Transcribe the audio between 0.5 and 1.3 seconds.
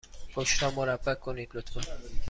را مربع